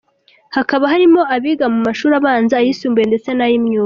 Hakaba 0.55 0.83
harimo 0.93 1.21
abiga 1.35 1.65
mu 1.73 1.79
mashuri 1.87 2.13
abanza, 2.19 2.53
ayisumbuye 2.57 3.05
ndetse 3.11 3.29
n’ay’imyuga. 3.33 3.79